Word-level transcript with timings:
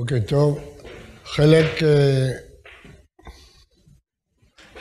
בוקר 0.00 0.20
טוב. 0.26 0.58
חלק, 1.24 1.82
אה, 1.82 2.30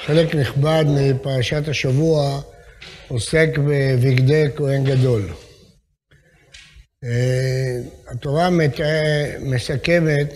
חלק 0.05 0.36
נכבד 0.36 0.83
מפרשת 0.88 1.68
השבוע 1.68 2.41
עוסק 3.07 3.50
בבגדי 3.57 4.43
כהן 4.55 4.83
גדול. 4.83 5.29
אה, 7.04 7.79
התורה 8.11 8.50
מסכמת 9.39 10.33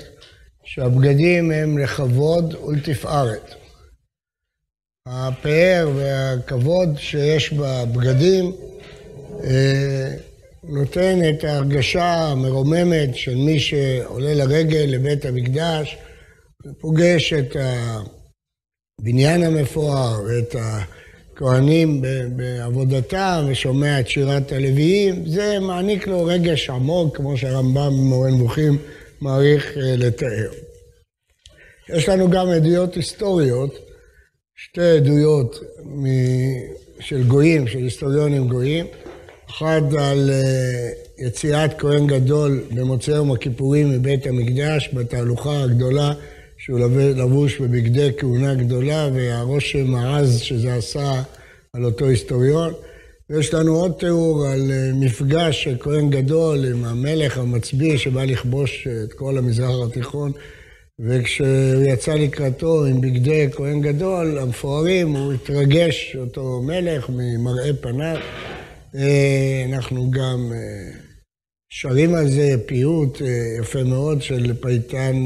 שהבגדים 0.64 1.52
הם 1.52 1.78
לכבוד 1.78 2.56
ולתפארת. 2.56 3.56
הפאר 5.08 5.92
והכבוד 5.96 6.90
שיש 6.98 7.54
בבגדים 7.54 8.52
אה, 9.44 10.16
נותן 10.64 11.20
את 11.30 11.44
ההרגשה 11.44 12.16
המרוממת 12.16 13.16
של 13.16 13.36
מי 13.36 13.60
שעולה 13.60 14.34
לרגל 14.34 14.86
לבית 14.88 15.26
המקדש 15.26 15.98
ופוגש 16.66 17.34
את 17.34 17.56
הבניין 19.00 19.44
המפואר 19.44 20.22
ואת 20.28 20.56
הכהנים 20.60 22.02
בעבודתם 22.36 23.46
ושומע 23.48 24.00
את 24.00 24.08
שירת 24.08 24.52
הלוויים, 24.52 25.26
זה 25.26 25.60
מעניק 25.60 26.08
לו 26.08 26.26
רגש 26.26 26.70
עמוק, 26.70 27.18
כמו 27.18 27.38
שהרמב"ם 27.38 27.92
במורה 27.98 28.30
נבוכים 28.32 28.78
מעריך 29.22 29.78
אה, 29.78 29.96
לתאר. 29.98 30.52
יש 31.90 32.10
לנו 32.10 32.30
גם 32.30 32.48
עדויות 32.48 32.96
היסטוריות, 32.96 33.80
שתי 34.56 34.98
עדויות 34.98 35.60
של 37.00 37.24
גויים, 37.24 37.68
של 37.68 37.78
היסטוריונים 37.78 38.48
גויים. 38.48 38.86
אחד 39.50 39.82
על 40.00 40.30
אה, 40.30 40.90
יציאת 41.28 41.72
כהן 41.78 42.08
גדול 42.08 42.64
במוצאי 42.76 43.14
יום 43.14 43.32
הכיפורים 43.32 43.90
מבית 43.90 44.28
המקדש, 44.28 44.90
בתהלוכה 44.94 45.64
הגדולה, 45.64 46.14
שהוא 46.58 46.80
לבוש 47.16 47.62
בבגדי 47.62 48.10
כהונה 48.18 48.56
גדולה, 48.56 49.10
והרושם 49.14 49.96
העז 49.96 50.40
שזה 50.40 50.76
עשה 50.76 51.22
על 51.74 51.86
אותו 51.86 52.06
היסטוריון. 52.06 52.74
ויש 53.30 53.54
לנו 53.54 53.76
עוד 53.76 53.92
תיאור 54.00 54.46
על 54.46 54.72
אה, 54.72 54.92
מפגש 54.94 55.64
של 55.64 55.76
כהן 55.80 56.10
גדול 56.10 56.66
עם 56.66 56.86
המלך 56.86 57.38
המצביא 57.38 57.98
שבא 57.98 58.24
לכבוש 58.24 58.88
את 59.04 59.14
כל 59.14 59.38
המזרח 59.38 59.88
התיכון, 59.88 60.32
וכשהוא 61.00 61.84
יצא 61.86 62.14
לקראתו 62.14 62.86
עם 62.86 63.02
בגדי 63.02 63.48
כהן 63.52 63.82
גדול, 63.82 64.38
המפוארים, 64.38 65.16
הוא 65.16 65.34
התרגש, 65.34 66.16
אותו 66.20 66.62
מלך, 66.66 67.10
ממראה 67.10 67.74
פניו. 67.82 68.18
אה, 68.96 69.66
אנחנו 69.70 70.12
גם 70.12 70.52
אה, 70.54 70.92
שרים 71.70 72.16
על 72.16 72.30
זה 72.30 72.56
פיוט 72.66 73.22
אה, 73.22 73.28
יפה 73.60 73.84
מאוד 73.84 74.22
של 74.22 74.54
פייטן 74.62 75.26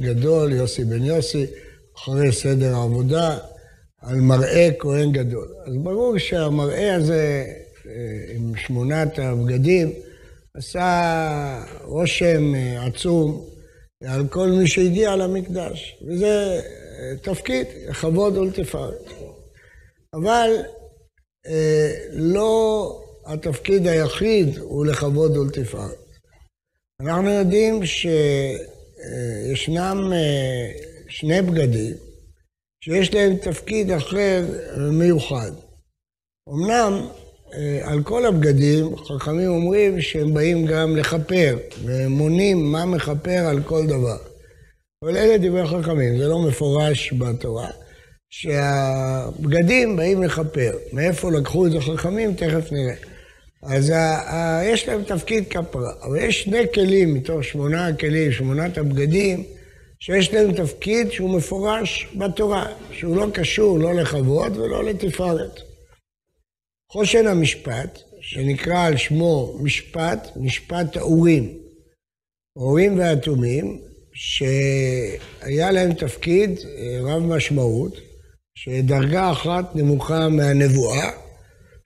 גדול, 0.00 0.52
יוסי 0.52 0.84
בן 0.84 1.04
יוסי, 1.04 1.46
אחרי 1.96 2.32
סדר 2.32 2.74
העבודה, 2.74 3.38
על 4.00 4.20
מראה 4.20 4.68
כהן 4.78 5.12
גדול. 5.12 5.48
אז 5.66 5.76
ברור 5.76 6.18
שהמראה 6.18 6.94
הזה, 6.94 7.44
עם 8.34 8.56
שמונת 8.56 9.18
הבגדים, 9.18 9.92
עשה 10.54 11.64
רושם 11.84 12.52
עצום 12.86 13.44
על 14.04 14.28
כל 14.28 14.48
מי 14.48 14.66
שהגיע 14.66 15.16
למקדש, 15.16 15.98
וזה 16.08 16.60
תפקיד, 17.22 17.66
לכבוד 17.88 18.36
ולתפארת. 18.36 19.10
אבל 20.14 20.50
לא 22.12 22.92
התפקיד 23.28 23.86
היחיד 23.86 24.58
הוא 24.58 24.86
לכבוד 24.86 25.36
ולתפארת. 25.36 26.08
אנחנו 27.00 27.30
יודעים 27.30 27.80
שישנם 29.46 30.12
אה, 30.12 30.70
שני 31.08 31.42
בגדים 31.42 31.94
שיש 32.84 33.14
להם 33.14 33.36
תפקיד 33.36 33.90
אחר 33.90 34.44
מיוחד. 34.92 35.50
אמנם 36.48 37.06
אה, 37.54 37.80
על 37.82 38.02
כל 38.02 38.26
הבגדים 38.26 38.96
חכמים 38.96 39.48
אומרים 39.50 40.00
שהם 40.00 40.34
באים 40.34 40.66
גם 40.66 40.96
לכפר, 40.96 41.58
והם 41.84 42.12
מונים 42.12 42.72
מה 42.72 42.84
מכפר 42.84 43.46
על 43.48 43.62
כל 43.62 43.86
דבר. 43.86 44.18
אבל 45.04 45.16
אלה 45.16 45.38
דברי 45.38 45.66
חכמים, 45.66 46.18
זה 46.18 46.28
לא 46.28 46.38
מפורש 46.38 47.12
בתורה. 47.12 47.70
שהבגדים 48.30 49.96
באים 49.96 50.22
לכפר. 50.22 50.72
מאיפה 50.92 51.30
לקחו 51.30 51.66
את 51.66 51.72
החכמים? 51.78 52.34
תכף 52.34 52.72
נראה. 52.72 53.07
אז 53.62 53.92
יש 54.64 54.88
להם 54.88 55.02
תפקיד 55.04 55.48
כפרה, 55.48 55.92
אבל 56.02 56.18
יש 56.18 56.42
שני 56.42 56.72
כלים 56.74 57.14
מתוך 57.14 57.44
שמונה 57.44 57.86
הכלים, 57.86 58.32
שמונת 58.32 58.78
הבגדים, 58.78 59.44
שיש 60.00 60.34
להם 60.34 60.52
תפקיד 60.52 61.12
שהוא 61.12 61.36
מפורש 61.36 62.08
בתורה, 62.18 62.66
שהוא 62.92 63.16
לא 63.16 63.26
קשור 63.34 63.78
לא 63.78 63.94
לכבוד 63.94 64.56
ולא 64.56 64.84
לתפארת. 64.84 65.60
חושן 66.92 67.26
המשפט, 67.26 67.98
שנקרא 68.20 68.84
על 68.84 68.96
שמו 68.96 69.58
משפט, 69.62 70.28
משפט 70.36 70.96
האורים. 70.96 71.58
האורים 72.56 72.98
והאטומים, 72.98 73.80
שהיה 74.12 75.70
להם 75.70 75.92
תפקיד 75.92 76.58
אה, 76.58 76.98
רב 77.02 77.22
משמעות, 77.22 77.92
שדרגה 78.54 79.32
אחת 79.32 79.76
נמוכה 79.76 80.28
מהנבואה, 80.28 81.10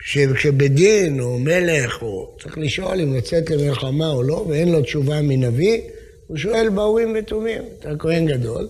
כשבדין 0.04 1.20
או 1.20 1.38
מלך, 1.38 2.02
או 2.02 2.36
צריך 2.42 2.58
לשאול 2.58 3.00
אם 3.00 3.14
לצאת 3.14 3.50
למלחמה 3.50 4.10
או 4.10 4.22
לא, 4.22 4.46
ואין 4.48 4.72
לו 4.72 4.82
תשובה 4.82 5.22
מנביא, 5.22 5.80
הוא 6.26 6.36
שואל 6.36 6.68
באורים 6.68 7.16
ותומים. 7.18 7.62
אתה 7.78 7.90
כהן 7.98 8.26
גדול, 8.26 8.68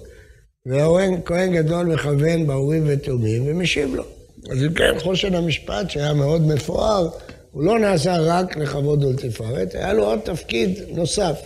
והכהן 0.67 1.53
גדול 1.53 1.87
מכוון 1.87 2.47
באורים 2.47 2.83
ותומים 2.87 3.43
ומשיב 3.47 3.95
לו. 3.95 4.05
אז 4.51 4.65
אם 4.65 4.73
כן, 4.73 4.99
חושן 4.99 5.35
המשפט, 5.35 5.91
שהיה 5.91 6.13
מאוד 6.13 6.43
מפואר, 6.47 7.09
הוא 7.51 7.63
לא 7.63 7.79
נעשה 7.79 8.17
רק 8.19 8.57
לכבוד 8.57 9.05
ולתפארת, 9.05 9.75
היה 9.75 9.93
לו 9.93 10.05
עוד 10.05 10.19
תפקיד 10.25 10.81
נוסף. 10.89 11.41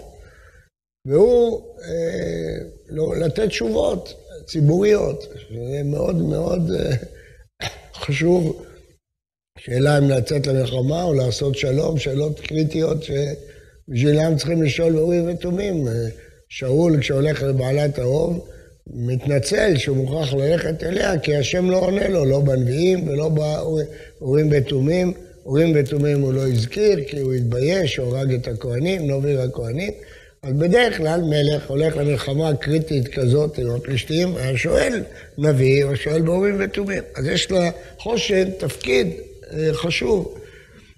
והוא 1.06 1.62
אה, 1.84 2.66
לא, 2.88 3.16
לתת 3.16 3.48
תשובות 3.48 4.14
ציבוריות, 4.46 5.34
שזה 5.38 5.82
מאוד 5.84 6.16
מאוד 6.16 6.70
אה, 6.70 6.96
חשוב 7.94 8.66
שאלה 9.58 9.98
אם 9.98 10.10
לצאת 10.10 10.46
למלחמה 10.46 11.02
או 11.02 11.14
לעשות 11.14 11.56
שלום, 11.56 11.98
שאלות 11.98 12.40
קריטיות 12.40 12.98
שבשבילם 13.02 14.36
צריכים 14.36 14.62
לשאול 14.62 14.92
באורים 14.92 15.30
ותומים. 15.30 15.88
שאול, 16.48 17.00
כשהולך 17.00 17.42
לבעלת 17.42 17.98
האוב, 17.98 18.46
מתנצל 18.86 19.76
שהוא 19.76 19.96
מוכרח 19.96 20.34
ללכת 20.34 20.84
אליה, 20.84 21.18
כי 21.18 21.36
השם 21.36 21.70
לא 21.70 21.76
עונה 21.76 22.08
לו, 22.08 22.24
לא 22.24 22.40
בנביאים 22.40 23.08
ולא 23.08 23.28
באורים 23.28 24.48
ותומים. 24.50 25.12
אורים 25.46 25.72
ותומים 25.74 26.20
הוא 26.20 26.32
לא 26.32 26.46
הזכיר, 26.48 27.04
כי 27.06 27.20
הוא 27.20 27.32
התבייש, 27.32 27.96
הוא 27.96 28.16
הרג 28.16 28.32
את 28.32 28.48
הכוהנים, 28.48 29.06
נוביר 29.06 29.40
הכוהנים. 29.40 29.92
אז 30.42 30.52
בדרך 30.52 30.96
כלל 30.96 31.20
מלך 31.20 31.70
הולך 31.70 31.96
למלחמה 31.96 32.56
קריטית 32.56 33.08
כזאת 33.08 33.58
עם 33.58 33.70
הפלישתים, 33.70 34.36
היה 34.36 34.56
שואל 34.56 35.02
נביא 35.38 35.84
או 35.84 35.96
שואל 35.96 36.22
באורים 36.22 36.56
ותומים. 36.58 37.02
אז 37.14 37.26
יש 37.26 37.48
לחושן 37.50 38.50
תפקיד 38.58 39.06
אה, 39.06 39.25
חשוב. 39.72 40.38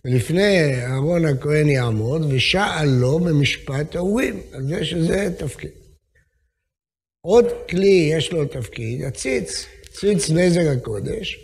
לפני 0.05 0.75
אהרון 0.85 1.25
הכהן 1.25 1.69
יעמוד 1.69 2.23
ושאל 2.33 2.89
לו 2.89 3.19
במשפט 3.19 3.97
האורים, 3.97 4.41
על 4.53 4.63
זה 4.63 4.85
שזה 4.85 5.31
תפקיד. 5.39 5.71
עוד 7.27 7.45
כלי 7.71 8.11
יש 8.13 8.33
לו 8.33 8.45
תפקיד, 8.45 9.05
הציץ, 9.05 9.67
ציץ 9.93 10.31
נזר 10.31 10.71
הקודש, 10.71 11.39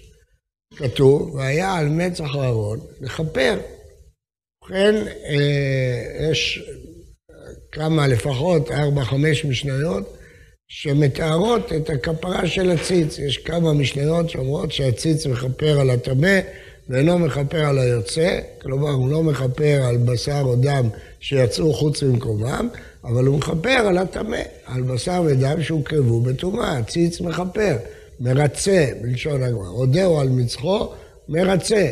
כתוב, 0.76 1.34
והיה 1.34 1.74
על 1.74 1.88
מצח 1.88 2.36
אהרון 2.36 2.80
לכפר. 3.00 3.60
ובכן, 4.64 4.94
אה, 5.24 6.30
יש 6.30 6.62
כמה, 7.72 8.06
לפחות 8.06 8.70
ארבע, 8.70 9.04
חמש 9.04 9.44
משניות, 9.44 10.16
שמתארות 10.68 11.72
את 11.72 11.90
הכפרה 11.90 12.46
של 12.46 12.70
הציץ. 12.70 13.18
יש 13.18 13.38
כמה 13.38 13.72
משניות 13.72 14.30
שאומרות 14.30 14.72
שהציץ 14.72 15.26
מכפר 15.26 15.80
על 15.80 15.90
הטמא, 15.90 16.40
ואינו 16.88 17.18
מכפר 17.18 17.64
על 17.64 17.78
היוצא, 17.78 18.38
כלומר 18.62 18.90
הוא 18.90 19.10
לא 19.10 19.22
מכפר 19.22 19.82
על 19.84 19.96
בשר 19.96 20.40
או 20.44 20.56
דם 20.56 20.88
שיצאו 21.20 21.72
חוץ 21.72 22.02
ממקומם, 22.02 22.68
אבל 23.04 23.26
הוא 23.26 23.38
מכפר 23.38 23.68
על 23.68 23.98
הטמא, 23.98 24.40
על 24.66 24.82
בשר 24.82 25.22
ודם 25.26 25.62
שהוקרבו 25.62 26.20
בטומאה, 26.20 26.82
ציץ 26.82 27.20
מכפר, 27.20 27.76
מרצה, 28.20 28.86
בלשון 29.02 29.42
הגמרא, 29.42 29.68
הודהו 29.68 30.20
על 30.20 30.28
מצחו, 30.28 30.88
מרצה. 31.28 31.90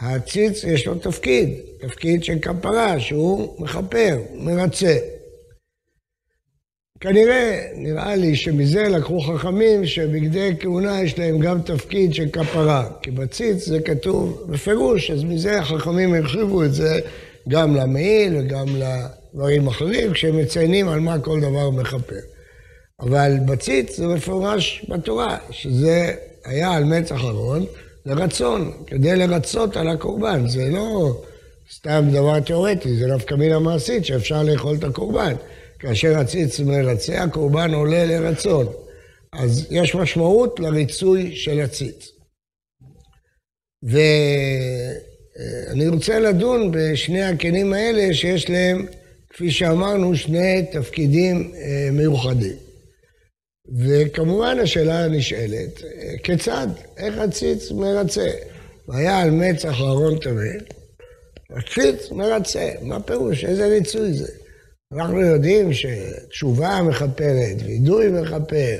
הציץ 0.00 0.64
יש 0.64 0.86
לו 0.86 0.94
תפקיד, 0.94 1.48
תפקיד 1.80 2.24
של 2.24 2.38
כפרה, 2.38 3.00
שהוא 3.00 3.54
מכפר, 3.58 4.18
מרצה. 4.34 4.96
כנראה, 7.00 7.66
נראה 7.74 8.16
לי 8.16 8.36
שמזה 8.36 8.88
לקחו 8.88 9.20
חכמים 9.20 9.86
שבגדי 9.86 10.50
כהונה 10.60 11.02
יש 11.02 11.18
להם 11.18 11.38
גם 11.38 11.62
תפקיד 11.62 12.14
של 12.14 12.28
כפרה. 12.32 12.88
כי 13.02 13.10
בציץ 13.10 13.66
זה 13.66 13.80
כתוב 13.80 14.44
בפירוש, 14.48 15.10
אז 15.10 15.24
מזה 15.24 15.58
החכמים 15.58 16.14
הרחיבו 16.14 16.64
את 16.64 16.74
זה 16.74 17.00
גם 17.48 17.76
למעיל 17.76 18.36
וגם 18.36 18.66
לדברים 18.76 19.66
אחרים, 19.66 20.12
כשהם 20.12 20.36
מציינים 20.36 20.88
על 20.88 21.00
מה 21.00 21.18
כל 21.18 21.40
דבר 21.40 21.70
מכפר. 21.70 22.20
אבל 23.00 23.32
בציץ 23.46 23.96
זה 23.96 24.06
מפורש 24.06 24.86
בתורה, 24.88 25.36
שזה 25.50 26.14
היה 26.44 26.72
על 26.72 26.84
מצח 26.84 27.24
ארון 27.24 27.66
לרצון, 28.06 28.72
כדי 28.86 29.16
לרצות 29.16 29.76
על 29.76 29.88
הקורבן. 29.88 30.48
זה 30.48 30.70
לא 30.70 31.20
סתם 31.74 32.04
דבר 32.12 32.40
תיאורטי, 32.40 32.96
זה 32.96 33.06
נפקא 33.06 33.34
מינה 33.34 33.58
מעשית 33.58 34.04
שאפשר 34.04 34.42
לאכול 34.42 34.76
את 34.76 34.84
הקורבן. 34.84 35.34
כאשר 35.80 36.18
הציץ 36.18 36.60
מרצה, 36.60 37.22
הקורבן 37.22 37.74
עולה 37.74 38.04
לרצון. 38.04 38.66
אז 39.32 39.66
יש 39.70 39.94
משמעות 39.94 40.60
לריצוי 40.60 41.36
של 41.36 41.60
הציץ. 41.60 42.10
ואני 43.82 43.98
רוצה 45.88 46.18
לדון 46.18 46.70
בשני 46.72 47.22
הכלים 47.22 47.72
האלה 47.72 48.14
שיש 48.14 48.50
להם, 48.50 48.86
כפי 49.30 49.50
שאמרנו, 49.50 50.16
שני 50.16 50.66
תפקידים 50.72 51.52
אה, 51.54 51.88
מיוחדים. 51.92 52.56
וכמובן 53.78 54.58
השאלה 54.62 55.04
הנשאלת, 55.04 55.82
כיצד, 56.22 56.66
איך 56.96 57.18
הציץ 57.18 57.70
מרצה? 57.70 58.30
והיה 58.88 59.20
על 59.20 59.30
מצח 59.30 59.80
אהרון 59.80 60.18
טמא, 60.18 60.42
הציץ 61.50 62.10
מרצה, 62.10 62.70
מה 62.82 63.00
פירוש? 63.02 63.44
איזה 63.44 63.66
ריצוי 63.66 64.12
זה? 64.12 64.39
אנחנו 64.94 65.20
יודעים 65.20 65.70
שתשובה 65.72 66.82
מכפרת, 66.82 67.56
וידוי 67.64 68.08
מכפר, 68.08 68.78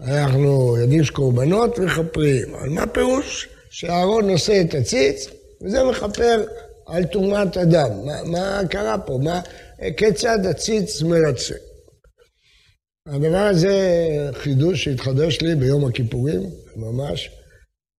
אנחנו 0.00 0.76
יודעים 0.76 1.04
שקורבנות 1.04 1.78
מכפרים, 1.78 2.54
אבל 2.54 2.68
מה 2.68 2.86
פירוש 2.86 3.48
שאהרון 3.70 4.30
נושא 4.30 4.60
את 4.60 4.74
הציץ, 4.74 5.26
וזה 5.62 5.84
מכפר 5.84 6.44
על 6.86 7.04
טומאת 7.04 7.56
אדם? 7.56 8.06
מה, 8.06 8.22
מה 8.22 8.60
קרה 8.70 8.98
פה? 8.98 9.18
מה, 9.22 9.40
כיצד 9.96 10.46
הציץ 10.50 11.02
מרצה? 11.02 11.54
הדבר 13.08 13.46
הזה 13.50 13.76
חידוש 14.32 14.84
שהתחדש 14.84 15.40
לי 15.40 15.54
ביום 15.54 15.84
הכיפורים, 15.84 16.42
ממש. 16.76 17.30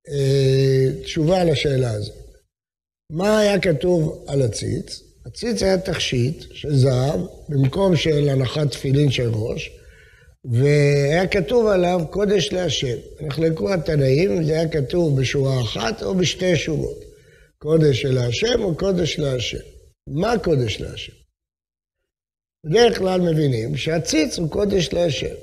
אה, 0.10 1.04
תשובה 1.04 1.44
לשאלה 1.44 1.92
הזאת. 1.92 2.16
מה 3.12 3.40
היה 3.40 3.60
כתוב 3.60 4.26
על 4.28 4.42
הציץ? 4.42 5.02
הציץ 5.25 5.63
היה 5.63 5.77
תכשיט 5.77 6.44
של 6.54 6.75
זהב, 6.75 7.19
במקום 7.50 7.95
של 7.95 8.30
הנחת 8.30 8.72
תפילין 8.72 9.12
של 9.12 9.30
ראש, 9.33 9.72
והיה 10.45 11.27
כתוב 11.27 11.68
עליו 11.68 12.00
קודש 12.10 12.54
להשם. 12.54 12.98
נחלקו 13.22 13.74
התנאים, 13.74 14.44
זה 14.44 14.51
היה 14.51 14.69
כתוב 14.69 15.22
בשורה 15.22 15.62
אחת 15.62 16.04
או 16.04 16.16
בשתי 16.16 16.56
שורות. 16.56 17.04
קודש 17.57 18.01
של 18.01 18.12
להשם 18.13 18.63
או 18.63 18.75
קודש 18.75 19.19
להשם. 19.19 19.57
מה 20.07 20.33
קודש 20.44 20.81
להשם? 20.81 21.13
בדרך 22.66 22.98
כלל 22.98 23.22
מבינים 23.22 23.77
שהציץ 23.77 24.39
הוא 24.39 24.50
קודש 24.50 24.94
להשם. 24.94 25.36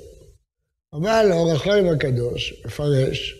אבל 0.93 1.29
אור 1.31 1.51
החיים 1.51 1.87
הקדוש 1.87 2.61
מפרש 2.65 3.35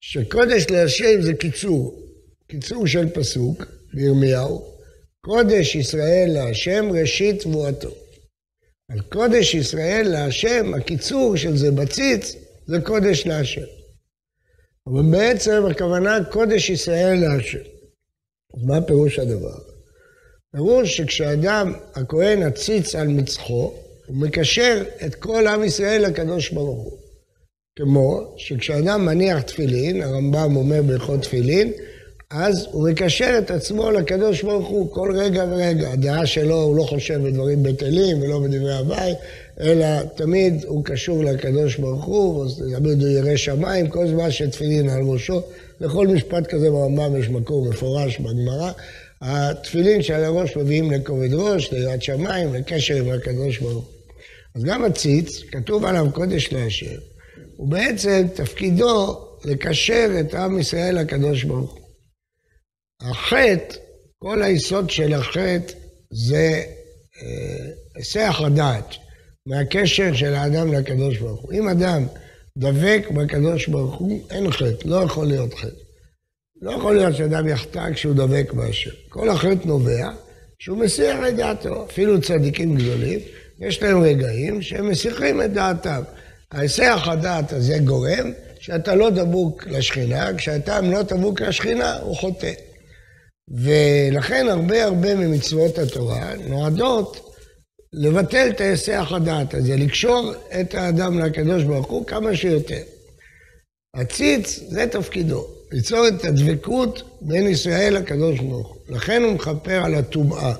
שקודש 0.00 0.70
להשם 0.70 1.20
זה 1.20 1.34
קיצור, 1.34 2.02
קיצור 2.48 2.86
של 2.86 3.08
פסוק 3.08 3.64
בירמיהו, 3.94 4.77
קודש 5.20 5.74
ישראל 5.74 6.30
להשם 6.32 6.88
ראשית 6.92 7.42
תבואתו. 7.42 7.90
על 8.90 9.00
קודש 9.00 9.54
ישראל 9.54 10.08
להשם, 10.08 10.74
הקיצור 10.74 11.36
של 11.36 11.56
זה 11.56 11.70
בציץ, 11.70 12.36
זה 12.66 12.80
קודש 12.80 13.26
להשם. 13.26 13.66
אבל 14.86 15.02
בעצם 15.10 15.62
הכוונה 15.70 16.18
קודש 16.30 16.70
ישראל 16.70 17.18
להשם. 17.18 17.58
אז 18.56 18.62
מה 18.62 18.82
פירוש 18.82 19.18
הדבר? 19.18 19.58
פירוש 20.52 20.96
שכשאדם, 20.96 21.72
הכהן 21.94 22.42
עציץ 22.42 22.94
על 22.94 23.08
מצחו, 23.08 23.74
הוא 24.06 24.16
מקשר 24.16 24.84
את 25.06 25.14
כל 25.14 25.46
עם 25.46 25.64
ישראל 25.64 26.06
לקדוש 26.06 26.50
ברוך 26.50 26.84
הוא. 26.84 26.98
כמו 27.78 28.34
שכשאדם 28.36 29.06
מניח 29.06 29.42
תפילין, 29.42 30.02
הרמב"ם 30.02 30.56
אומר 30.56 30.82
בהלכות 30.82 31.22
תפילין, 31.22 31.72
אז 32.30 32.66
הוא 32.72 32.88
מקשר 32.88 33.34
את 33.38 33.50
עצמו 33.50 33.90
לקדוש 33.90 34.42
ברוך 34.42 34.68
הוא 34.68 34.92
כל 34.92 35.12
רגע 35.16 35.44
ורגע. 35.50 35.92
הדעה 35.92 36.26
שלו, 36.26 36.62
הוא 36.62 36.76
לא 36.76 36.82
חושב 36.82 37.20
בדברים 37.22 37.62
בטלים 37.62 38.22
ולא 38.22 38.38
בדברי 38.38 38.76
הוואי, 38.76 39.14
אלא 39.60 40.02
תמיד 40.02 40.64
הוא 40.64 40.84
קשור 40.84 41.24
לקדוש 41.24 41.76
ברוך 41.76 42.04
הוא, 42.04 42.46
תמיד 42.78 43.02
הוא 43.02 43.08
ירא 43.08 43.36
שמיים, 43.36 43.88
כל 43.88 44.08
זמן 44.08 44.30
שתפילין 44.30 44.88
על 44.88 45.02
ראשו. 45.02 45.42
לכל 45.80 46.06
משפט 46.06 46.46
כזה 46.46 46.70
ברמב"ם 46.70 47.16
יש 47.20 47.28
מקור 47.28 47.68
מפורש 47.70 48.18
בגמרא. 48.18 48.70
התפילין 49.22 50.02
שעל 50.02 50.24
הראש 50.24 50.56
מביאים 50.56 50.90
לכובד 50.90 51.34
ראש, 51.34 51.72
ליראת 51.72 52.02
שמיים, 52.02 52.54
לקשר 52.54 52.96
עם 52.96 53.10
הקדוש 53.10 53.58
ברוך 53.58 53.74
הוא. 53.74 53.82
אז 54.54 54.64
גם 54.64 54.84
הציץ, 54.84 55.42
כתוב 55.52 55.84
עליו 55.84 56.06
קודש 56.12 56.52
להשם, 56.52 56.96
הוא 57.56 57.68
בעצם 57.68 58.26
תפקידו 58.34 59.18
לקשר 59.44 60.10
את 60.20 60.34
עם 60.34 60.58
ישראל 60.58 60.98
לקדוש 60.98 61.44
ברוך 61.44 61.72
הוא. 61.72 61.87
החטא, 63.02 63.74
כל 64.18 64.42
היסוד 64.42 64.90
של 64.90 65.14
החטא 65.14 65.72
זה 66.10 66.62
אה, 67.22 67.70
היסח 67.96 68.40
הדעת, 68.44 68.94
מהקשר 69.46 70.14
של 70.14 70.34
האדם 70.34 70.72
לקדוש 70.72 71.18
ברוך 71.18 71.40
הוא. 71.40 71.52
אם 71.52 71.68
אדם 71.68 72.06
דבק 72.58 73.06
בקדוש 73.10 73.68
ברוך 73.68 73.94
הוא, 73.94 74.20
אין 74.30 74.50
חטא, 74.50 74.88
לא 74.88 74.96
יכול 74.96 75.26
להיות 75.26 75.54
חטא. 75.54 75.88
לא 76.62 76.70
יכול 76.70 76.96
להיות 76.96 77.16
שאדם 77.16 77.48
יחטא 77.48 77.92
כשהוא 77.92 78.14
דבק 78.14 78.52
בהשם. 78.52 78.90
כל 79.08 79.28
החטא 79.28 79.66
נובע 79.66 80.10
שהוא 80.58 80.78
מסיח 80.78 81.18
את 81.28 81.36
דעתו. 81.36 81.84
אפילו 81.84 82.20
צדיקים 82.20 82.74
גדולים, 82.74 83.18
יש 83.60 83.82
להם 83.82 84.02
רגעים 84.02 84.62
שהם 84.62 84.88
מסיחים 84.88 85.42
את 85.42 85.52
דעתם. 85.52 86.02
ההיסח 86.52 87.08
הדעת 87.10 87.52
הזה 87.52 87.78
גורם 87.78 88.32
שאתה 88.60 88.94
לא 88.94 89.10
דבוק 89.10 89.66
לשכינה, 89.66 90.30
כשאדם 90.36 90.90
לא 90.90 91.02
דבוק 91.02 91.40
לשכינה, 91.40 91.98
הוא 91.98 92.16
חוטא. 92.16 92.52
ולכן 93.50 94.46
הרבה 94.48 94.84
הרבה 94.84 95.14
ממצוות 95.14 95.78
התורה 95.78 96.32
נועדות 96.48 97.34
לבטל 97.92 98.48
את 98.50 98.60
ההיסח 98.60 99.12
הדעת 99.16 99.54
הזה, 99.54 99.76
לקשור 99.76 100.32
את 100.60 100.74
האדם 100.74 101.18
לקדוש 101.18 101.62
ברוך 101.62 101.86
הוא 101.86 102.06
כמה 102.06 102.36
שיותר. 102.36 102.82
הציץ, 103.94 104.60
זה 104.68 104.86
תפקידו. 104.86 105.46
ליצור 105.72 106.08
את 106.08 106.24
הדבקות 106.24 107.18
בין 107.20 107.46
ישראל 107.46 107.94
לקדוש 107.94 108.40
ברוך 108.40 108.68
הוא. 108.68 108.96
לכן 108.96 109.22
הוא 109.22 109.32
מכפר 109.32 109.84
על 109.84 109.94
הטומאה. 109.94 110.54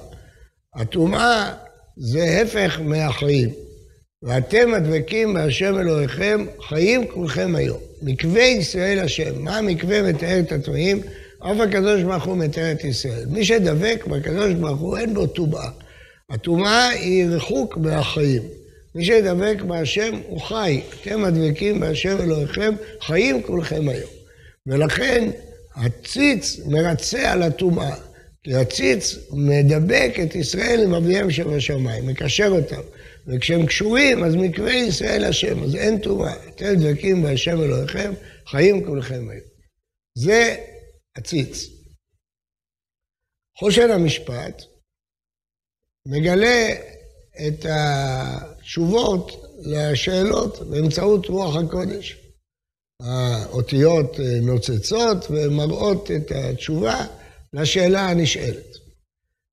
הטומאה 0.74 1.54
זה 1.96 2.40
הפך 2.42 2.80
מהחיים. 2.84 3.50
ואתם 4.22 4.74
הדבקים 4.74 5.34
בהשם 5.34 5.78
אלוהיכם, 5.78 6.46
חיים 6.68 7.08
כולכם 7.08 7.54
היום. 7.56 7.78
מקווה 8.02 8.42
ישראל 8.42 8.98
השם. 8.98 9.42
מה 9.42 9.58
המקווה 9.58 10.12
מתאר 10.12 10.40
את 10.40 10.52
הטמאים? 10.52 11.02
אף 11.40 11.60
הקדוש 11.60 12.02
ברוך 12.02 12.24
הוא 12.24 12.36
מתאר 12.36 12.72
את 12.72 12.84
ישראל. 12.84 13.26
מי 13.26 13.44
שדבק 13.44 14.04
בקדוש 14.06 14.54
ברוך 14.54 14.80
הוא 14.80 14.98
אין 14.98 15.14
בו 15.14 15.26
טומאה. 15.26 15.68
הטומאה 16.30 16.88
היא 16.88 17.26
ריחוק 17.26 17.76
מהחיים. 17.76 18.42
מי 18.94 19.04
שדבק 19.04 19.62
בהשם 19.66 20.14
הוא 20.28 20.40
חי. 20.40 20.80
אתם 21.02 21.24
הדבקים 21.24 21.80
בהשם 21.80 22.16
אלוהיכם, 22.20 22.74
חיים 23.00 23.42
כולכם 23.42 23.88
היום. 23.88 24.10
ולכן 24.66 25.30
הציץ 25.76 26.60
מרצה 26.66 27.32
על 27.32 27.42
הטומאה. 27.42 27.94
כי 28.42 28.54
הציץ 28.54 29.16
מדבק 29.32 30.14
את 30.22 30.34
ישראל 30.34 30.80
עם 30.84 30.94
אביהם 30.94 31.30
שבשמיים, 31.30 32.06
מקשר 32.06 32.48
אותם. 32.48 32.80
וכשהם 33.26 33.66
קשורים, 33.66 34.24
אז 34.24 34.36
מקווה 34.36 34.72
ישראל 34.72 35.24
השם, 35.24 35.62
אז 35.64 35.74
אין 35.74 35.98
טומאה. 35.98 36.32
אתם 36.48 36.74
דבקים 36.74 37.22
בהשם 37.22 37.62
אלוהיכם, 37.62 38.12
חיים 38.46 38.84
כולכם 38.84 39.28
היום. 39.28 39.44
זה 40.14 40.56
הציץ. 41.18 41.66
חושן 43.58 43.90
המשפט 43.90 44.62
מגלה 46.06 46.68
את 47.46 47.64
התשובות 47.68 49.32
לשאלות 49.58 50.70
באמצעות 50.70 51.26
רוח 51.26 51.56
הקודש. 51.56 52.16
האותיות 53.02 54.20
אה, 54.20 54.40
נוצצות 54.40 55.30
ומראות 55.30 56.10
את 56.10 56.32
התשובה 56.34 57.06
לשאלה 57.52 58.00
הנשאלת. 58.00 58.76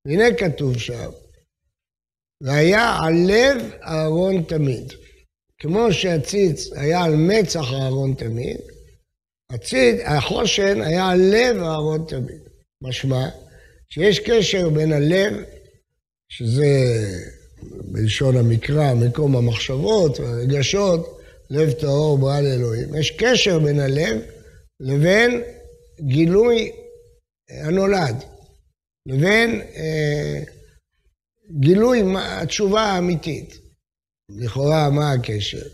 והנה 0.07 0.37
כתוב 0.37 0.77
שם, 0.77 1.09
והיה 2.43 2.99
על 3.03 3.13
לב 3.27 3.71
אהרון 3.83 4.43
תמיד. 4.43 4.93
כמו 5.57 5.93
שהציץ 5.93 6.73
היה 6.73 7.03
על 7.03 7.15
מצח 7.15 7.73
אהרון 7.73 8.13
תמיד, 8.13 8.57
הציץ, 9.49 10.01
החושן 10.05 10.81
היה 10.81 11.15
לב 11.15 11.57
אהרון 11.57 12.05
תמיד. 12.07 12.41
משמע 12.81 13.29
שיש 13.89 14.19
קשר 14.19 14.69
בין 14.69 14.93
הלב, 14.93 15.33
שזה 16.29 16.65
בלשון 17.63 18.37
המקרא, 18.37 18.93
מקום 18.93 19.35
המחשבות 19.35 20.19
והרגשות, 20.19 21.19
לב 21.49 21.71
טהור 21.71 22.17
ברא 22.17 22.39
לאלוהים. 22.39 22.95
יש 22.95 23.11
קשר 23.11 23.59
בין 23.59 23.79
הלב 23.79 24.21
לבין 24.79 25.43
גילוי 26.01 26.71
הנולד. 27.49 28.23
לבין 29.07 29.61
אה, 29.61 30.43
גילוי 31.59 32.03
התשובה 32.17 32.81
האמיתית. 32.81 33.57
לכאורה, 34.29 34.89
מה 34.89 35.11
הקשר? 35.11 35.65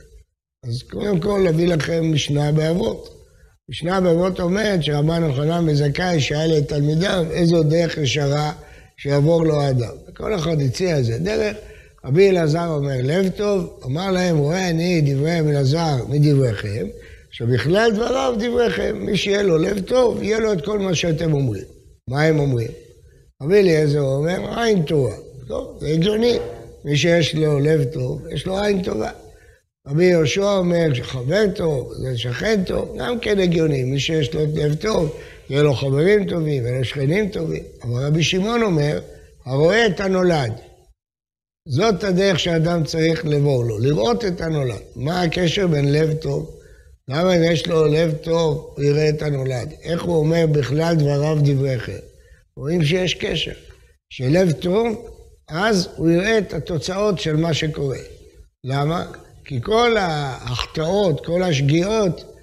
אז 0.66 0.84
קודם 0.84 1.20
כל 1.20 1.42
נביא 1.50 1.68
לכם 1.68 2.14
משנה 2.14 2.52
באבות. 2.52 3.21
משנה 3.70 4.02
באבות 4.02 4.40
אומרת 4.40 4.84
שרבן 4.84 5.24
יוחנן 5.24 5.70
וזכאי 5.70 6.20
שאל 6.20 6.58
את 6.58 6.68
תלמידיו 6.68 7.26
איזו 7.32 7.64
דרך 7.64 7.98
ישרה 7.98 8.52
שיעבור 8.98 9.46
לו 9.46 9.62
האדם. 9.62 9.94
כל 10.14 10.36
אחד 10.36 10.62
הציע 10.62 10.96
איזה 10.96 11.20
דרך. 11.20 11.58
רבי 12.06 12.30
אלעזר 12.30 12.68
אומר, 12.68 12.98
לב 13.04 13.30
טוב, 13.30 13.80
אמר 13.86 14.12
להם, 14.12 14.38
רואה 14.38 14.70
אני 14.70 15.02
דברי 15.02 15.40
אלעזר 15.40 15.96
מדבריכם, 16.10 16.88
שבכלל 17.32 17.92
דבריו 17.96 18.34
דבריכם, 18.40 18.98
מי 19.00 19.18
שיהיה 19.18 19.44
לו 19.44 19.58
לב 19.58 19.80
טוב, 19.80 20.24
יהיה 20.24 20.40
לו 20.40 20.54
את 20.54 20.66
כל 20.66 20.80
מה 20.80 20.96
שאתם 20.96 21.34
אומרים. 21.34 21.64
מה 22.08 22.22
הם 22.22 22.40
אומרים? 22.40 22.72
רבי 23.42 23.60
אליעזר 23.60 24.02
אומר, 24.02 24.60
עין 24.60 24.84
טובה. 24.84 25.16
טוב, 25.48 25.78
זה 25.82 25.88
הגיוני. 25.88 26.38
מי 26.86 26.98
שיש 26.98 27.36
לו 27.36 27.60
לב 27.60 27.84
טוב, 27.84 28.28
יש 28.32 28.46
לו 28.46 28.60
עין 28.60 28.84
טובה. 28.84 29.10
רבי 29.88 30.06
יהושע 30.06 30.58
אומר 30.58 30.94
שחבר 30.94 31.44
טוב, 31.56 31.94
זה 31.94 32.18
שכן 32.18 32.64
טוב, 32.64 32.96
גם 32.98 33.20
כן 33.20 33.40
הגיוני. 33.40 33.84
מי 33.84 34.00
שיש 34.00 34.34
לו 34.34 34.42
לב 34.56 34.76
טוב, 34.76 35.16
יהיה 35.50 35.64
לו 35.64 35.74
חברים 35.74 36.30
טובים, 36.30 36.66
יהיה 36.66 36.78
לו 36.78 36.86
שכנים 36.86 37.30
טובים. 37.30 37.64
אבל 37.84 38.06
רבי 38.06 38.24
שמעון 38.24 38.64
אומר, 38.64 39.00
הרואה 39.46 39.88
את 39.88 40.00
הנולד. 40.00 40.54
זאת 41.68 42.04
הדרך 42.04 42.40
שאדם 42.40 42.84
צריך 42.84 43.26
לבוא 43.26 43.66
לו, 43.66 43.80
לראות 43.80 44.26
את 44.26 44.42
הנולד. 44.42 44.82
מה 44.96 45.22
הקשר 45.22 45.68
בין 45.68 45.92
לב 45.92 46.14
טוב? 46.14 46.58
למה 47.08 47.36
אם 47.36 47.44
יש 47.44 47.68
לו 47.68 47.86
לב 47.86 48.14
טוב, 48.22 48.74
הוא 48.76 48.86
יראה 48.86 49.10
את 49.10 49.22
הנולד? 49.22 49.74
איך 49.84 50.04
הוא 50.04 50.16
אומר 50.16 50.46
בכלל 50.52 50.96
דבריו 50.96 51.38
דבריכם? 51.44 51.98
רואים 52.58 52.84
שיש 52.84 53.14
קשר. 53.14 53.54
שלב 54.10 54.52
טוב, 54.52 55.12
אז 55.50 55.90
הוא 55.96 56.10
יראה 56.10 56.38
את 56.38 56.54
התוצאות 56.54 57.20
של 57.20 57.36
מה 57.36 57.54
שקורה. 57.54 57.98
למה? 58.64 59.12
כי 59.52 59.62
כל 59.62 59.98
ההחטאות, 59.98 61.26
כל 61.26 61.44
השגיאות 61.44 62.36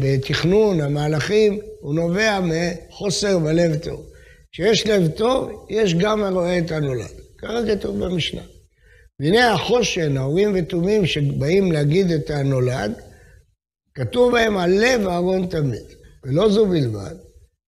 בתכנון 0.00 0.80
המהלכים, 0.80 1.58
הוא 1.80 1.94
נובע 1.94 2.40
מחוסר 2.42 3.38
בלב 3.38 3.76
טוב. 3.76 4.06
כשיש 4.52 4.86
לב 4.86 5.08
טוב, 5.08 5.66
יש 5.70 5.94
גם 5.94 6.22
הרואה 6.22 6.58
את 6.58 6.70
הנולד. 6.70 7.10
ככה 7.38 7.58
כתוב 7.68 8.04
במשנה. 8.04 8.40
והנה 9.20 9.52
החושן, 9.52 10.16
ההורים 10.16 10.52
ותומים 10.54 11.06
שבאים 11.06 11.72
להגיד 11.72 12.10
את 12.10 12.30
הנולד, 12.30 12.92
כתוב 13.94 14.32
בהם 14.32 14.56
על 14.56 14.70
לב 14.70 15.06
אהרון 15.08 15.46
תמיד. 15.46 15.86
ולא 16.24 16.48
זו 16.48 16.66
בלבד, 16.66 17.14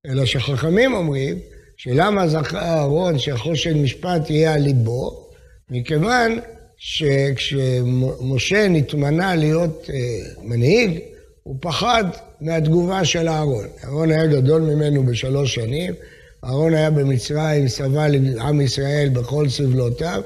אלא 0.07 0.27
שחכמים 0.27 0.95
אומרים 0.95 1.39
שלמה 1.77 2.29
זכה 2.29 2.61
אהרון 2.61 3.19
שהחושן 3.19 3.83
משפט 3.83 4.31
יהיה 4.31 4.55
על 4.55 4.61
ליבו, 4.61 5.29
מכיוון 5.71 6.39
שכשמשה 6.79 8.69
נתמנה 8.69 9.35
להיות 9.35 9.91
אה, 9.93 10.19
מנהיג, 10.43 10.99
הוא 11.43 11.57
פחד 11.61 12.05
מהתגובה 12.41 13.05
של 13.05 13.29
אהרון. 13.29 13.67
אהרון 13.85 14.11
היה 14.11 14.27
גדול 14.27 14.63
ממנו 14.63 15.03
בשלוש 15.03 15.55
שנים, 15.55 15.95
אהרון 16.45 16.75
היה 16.75 16.91
במצרים, 16.91 17.69
סבל 17.69 18.15
עם 18.41 18.61
ישראל 18.61 19.09
בכל 19.13 19.49
סבלותיו, 19.49 20.23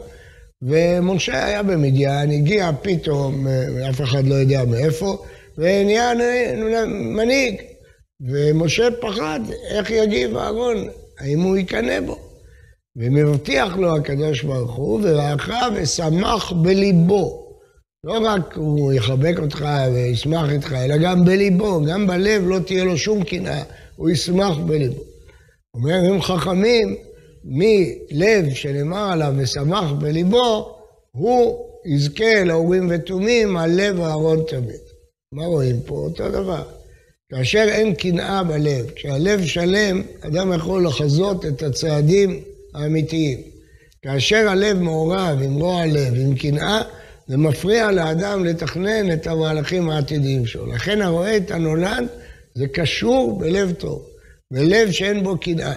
ומשה 0.62 1.47
היה 1.47 1.62
במדיין, 1.62 2.30
הגיע 2.30 2.71
פתאום, 2.82 3.47
אה, 3.47 3.90
אף 3.90 4.00
אחד 4.00 4.26
לא 4.26 4.35
יודע 4.35 4.64
מאיפה, 4.64 5.25
ונהיה 5.59 6.12
מנהיג. 6.87 7.56
ומשה 8.28 8.88
פחד 9.00 9.40
איך 9.71 9.90
יגיב 9.90 10.37
אהרון, 10.37 10.88
האם 11.18 11.40
הוא 11.40 11.56
יקנא 11.56 12.00
בו. 12.00 12.32
ומבטיח 12.96 13.76
לו 13.76 13.96
הקדוש 13.96 14.42
ברוך 14.42 14.75
הוא, 14.75 15.00
ורעך 15.02 15.50
ושמח 15.75 16.52
בליבו. 16.52 17.42
לא 18.04 18.18
רק 18.25 18.56
הוא 18.56 18.92
יחבק 18.92 19.34
אותך 19.38 19.64
וישמח 19.94 20.50
איתך, 20.50 20.72
אלא 20.72 20.96
גם 20.96 21.25
בליבו, 21.25 21.84
גם 21.84 22.06
בלב 22.06 22.42
לא 22.46 22.58
תהיה 22.58 22.84
לו 22.84 22.96
שום 22.96 23.25
קנאה, 23.25 23.62
הוא 23.96 24.11
ישמח 24.11 24.56
בליבו. 24.66 25.02
אומרים 25.75 26.22
חכמים, 26.22 26.96
מלב 27.44 28.54
שנאמר 28.54 29.12
עליו 29.12 29.34
ושמח 29.37 29.92
בליבו, 29.92 30.76
הוא 31.12 31.66
יזכה 31.87 32.44
לאורים 32.44 32.88
ותומים 32.90 33.56
על 33.56 33.70
לב 33.70 34.00
אהרון 34.00 34.42
תמיד. 34.49 34.80
מה 35.34 35.46
רואים 35.46 35.80
פה? 35.87 35.94
אותו 35.94 36.28
דבר. 36.28 36.62
כאשר 37.32 37.64
אין 37.68 37.94
קנאה 37.94 38.42
בלב, 38.44 38.90
כשהלב 38.90 39.44
שלם, 39.44 40.02
אדם 40.20 40.52
יכול 40.52 40.87
לחזות 40.87 41.46
את 41.46 41.62
הצעדים 41.62 42.40
האמיתיים. 42.75 43.38
כאשר 44.02 44.49
הלב 44.49 44.79
מעורב 44.79 45.38
עם 45.43 45.55
רוע 45.55 45.87
לב, 45.87 46.14
עם 46.17 46.35
קנאה, 46.35 46.83
זה 47.29 47.37
מפריע 47.37 47.91
לאדם 47.91 48.45
לתכנן 48.45 49.12
את 49.12 49.26
המהלכים 49.26 49.91
העתידיים 49.91 50.47
שלו. 50.47 50.67
לכן 50.67 51.02
הרואה 51.02 51.37
את 51.37 51.50
הנולד, 51.50 52.07
זה 52.55 52.69
קשור 52.69 53.38
בלב 53.38 53.73
טוב, 53.73 54.07
בלב 54.52 54.91
שאין 54.91 55.23
בו 55.23 55.38
קנאה. 55.38 55.73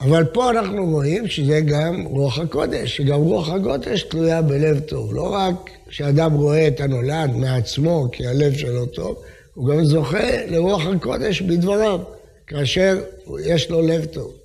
אבל 0.00 0.24
פה 0.24 0.50
אנחנו 0.50 0.86
רואים 0.86 1.28
שזה 1.28 1.60
גם 1.60 2.04
רוח 2.04 2.38
הקודש, 2.38 2.96
שגם 2.96 3.20
רוח 3.20 3.48
הקודש 3.48 4.02
תלויה 4.02 4.42
בלב 4.42 4.80
טוב. 4.80 5.14
לא 5.14 5.34
רק 5.34 5.70
שאדם 5.90 6.32
רואה 6.32 6.68
את 6.68 6.80
הנולד 6.80 7.30
מעצמו 7.30 8.08
כי 8.12 8.26
הלב 8.26 8.56
שלו 8.56 8.86
טוב, 8.86 9.22
הוא 9.54 9.68
גם 9.68 9.84
זוכה 9.84 10.46
לרוח 10.46 10.86
הקודש 10.86 11.42
בדבריו, 11.42 12.00
כאשר 12.46 13.00
יש 13.44 13.70
לו 13.70 13.82
לב 13.82 14.04
טוב. 14.04 14.37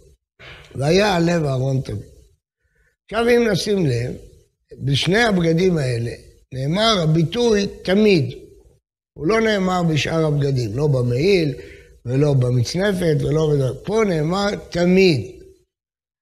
והיה 0.76 1.14
הלב 1.14 1.44
אהרון 1.44 1.82
תמיד. 1.82 2.04
עכשיו 3.06 3.30
אם 3.30 3.48
נשים 3.52 3.86
לב, 3.86 4.14
בשני 4.80 5.24
הבגדים 5.24 5.78
האלה 5.78 6.12
נאמר 6.54 7.00
הביטוי 7.04 7.68
תמיד. 7.84 8.38
הוא 9.14 9.28
לא 9.28 9.42
נאמר 9.42 9.84
בשאר 9.84 10.26
הבגדים, 10.26 10.78
לא 10.78 10.88
במעיל 10.88 11.54
ולא 12.06 12.34
במצנפת 12.34 13.18
ולא 13.20 13.50
בדבר. 13.54 13.84
פה 13.84 14.04
נאמר 14.08 14.56
תמיד. 14.56 15.32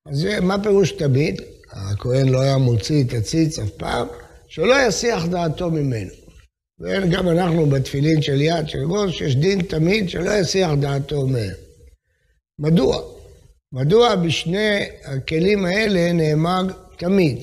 אז 0.05 0.27
מה 0.41 0.63
פירוש 0.63 0.91
תמיד? 0.91 1.41
הכהן 1.71 2.29
לא 2.29 2.41
היה 2.41 2.57
מוציא 2.57 3.03
את 3.03 3.13
הציץ 3.13 3.59
אף 3.59 3.69
פעם, 3.69 4.07
שלא 4.47 4.87
יסיח 4.87 5.25
דעתו 5.25 5.71
ממנו. 5.71 6.11
וגם 6.79 7.29
אנחנו 7.29 7.65
בתפילין 7.65 8.21
של 8.21 8.41
יד 8.41 8.69
של 8.69 8.83
ראש, 8.89 9.21
יש 9.21 9.35
דין 9.35 9.61
תמיד 9.61 10.09
שלא 10.09 10.31
יסיח 10.31 10.71
דעתו 10.79 11.27
מהם. 11.27 11.53
מדוע? 12.59 13.20
מדוע 13.73 14.15
בשני 14.15 14.85
הכלים 15.05 15.65
האלה 15.65 16.13
נאמר 16.13 16.61
תמיד? 16.97 17.37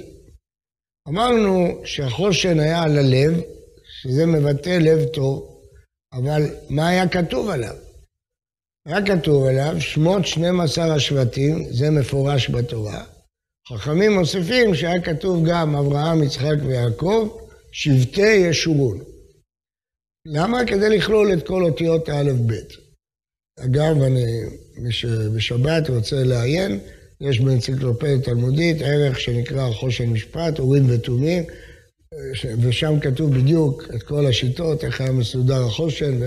אמרנו 1.08 1.82
שהחושן 1.84 2.60
היה 2.60 2.82
על 2.82 2.98
הלב, 2.98 3.40
שזה 4.02 4.26
מבטא 4.26 4.78
לב 4.80 5.04
טוב, 5.04 5.62
אבל 6.12 6.42
מה 6.70 6.88
היה 6.88 7.08
כתוב 7.08 7.48
עליו? 7.50 7.76
היה 8.86 9.06
כתוב 9.06 9.46
עליו 9.46 9.80
שמות 9.80 10.26
12 10.26 10.94
השבטים, 10.94 11.64
זה 11.70 11.90
מפורש 11.90 12.50
בתורה. 12.50 13.04
חכמים 13.68 14.12
מוסיפים 14.12 14.74
שהיה 14.74 15.02
כתוב 15.02 15.48
גם 15.48 15.74
אברהם, 15.76 16.22
יצחק 16.22 16.56
ויעקב, 16.66 17.38
שבטי 17.72 18.34
ישורון. 18.50 18.98
למה? 20.26 20.66
כדי 20.66 20.98
לכלול 20.98 21.32
את 21.32 21.46
כל 21.46 21.64
אותיות 21.64 22.08
האלף-בית. 22.08 22.87
אגב, 23.64 24.02
אני 24.02 24.42
בשבת 25.34 25.90
רוצה 25.90 26.24
לעיין, 26.24 26.78
יש 27.20 27.40
באנציקלופדיה 27.40 28.18
תלמודית 28.18 28.76
ערך 28.82 29.20
שנקרא 29.20 29.72
חושן 29.72 30.06
משפט, 30.06 30.58
אורים 30.58 30.84
ותומים, 30.88 31.44
ושם 32.60 33.00
כתוב 33.00 33.34
בדיוק 33.34 33.82
את 33.94 34.02
כל 34.02 34.26
השיטות, 34.26 34.84
איך 34.84 35.00
היה 35.00 35.12
מסודר 35.12 35.64
החושן 35.64 36.20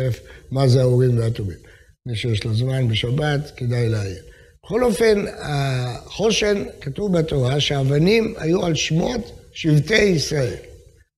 ומה 0.51 0.67
זה 0.67 0.81
האורים 0.81 1.17
והתומים. 1.17 1.57
מי 2.05 2.15
שיש 2.15 2.43
לו 2.43 2.53
זמן 2.53 2.87
בשבת, 2.87 3.51
כדאי 3.57 3.89
לעיין. 3.89 4.23
בכל 4.63 4.83
אופן, 4.83 5.25
החושן, 5.37 6.63
כתוב 6.81 7.17
בתורה 7.17 7.59
שהאבנים 7.59 8.33
היו 8.37 8.65
על 8.65 8.75
שמות 8.75 9.31
שבטי 9.53 10.03
ישראל. 10.03 10.57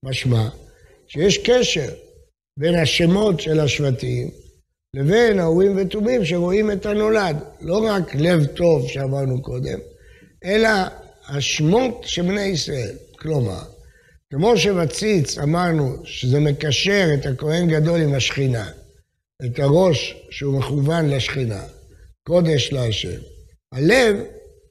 משמע 0.05 0.49
שיש 1.07 1.37
קשר 1.37 1.89
בין 2.59 2.75
השמות 2.75 3.39
של 3.39 3.59
השבטים 3.59 4.29
לבין 4.93 5.39
האורים 5.39 5.77
ותומים 5.77 6.25
שרואים 6.25 6.71
את 6.71 6.85
הנולד. 6.85 7.37
לא 7.61 7.85
רק 7.85 8.15
לב 8.15 8.45
טוב 8.45 8.87
שאמרנו 8.87 9.41
קודם, 9.41 9.79
אלא 10.45 10.69
השמות 11.27 12.01
של 12.05 12.21
בני 12.21 12.41
ישראל. 12.41 12.95
כלומר, 13.19 13.61
כמו 14.33 14.57
שבציץ 14.57 15.37
אמרנו 15.37 15.95
שזה 16.03 16.39
מקשר 16.39 17.07
את 17.13 17.25
הכהן 17.25 17.67
גדול 17.67 18.01
עם 18.01 18.13
השכינה, 18.13 18.69
את 19.45 19.59
הראש 19.59 20.15
שהוא 20.29 20.59
מכוון 20.59 21.09
לשכינה, 21.09 21.63
קודש 22.27 22.73
להשם. 22.73 23.19
הלב 23.73 24.15